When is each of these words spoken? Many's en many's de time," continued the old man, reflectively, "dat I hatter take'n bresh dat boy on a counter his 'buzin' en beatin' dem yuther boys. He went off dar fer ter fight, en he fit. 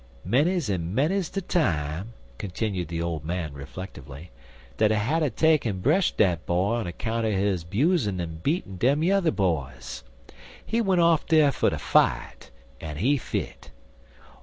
Many's 0.25 0.67
en 0.67 0.95
many's 0.95 1.29
de 1.29 1.41
time," 1.41 2.13
continued 2.39 2.87
the 2.87 3.03
old 3.03 3.23
man, 3.23 3.53
reflectively, 3.53 4.31
"dat 4.77 4.91
I 4.91 4.95
hatter 4.95 5.29
take'n 5.29 5.79
bresh 5.79 6.09
dat 6.13 6.43
boy 6.47 6.77
on 6.77 6.87
a 6.87 6.91
counter 6.91 7.29
his 7.29 7.63
'buzin' 7.63 8.19
en 8.19 8.39
beatin' 8.41 8.77
dem 8.77 9.03
yuther 9.03 9.29
boys. 9.29 10.03
He 10.65 10.81
went 10.81 11.01
off 11.01 11.27
dar 11.27 11.51
fer 11.51 11.69
ter 11.69 11.77
fight, 11.77 12.49
en 12.79 12.97
he 12.97 13.17
fit. 13.17 13.69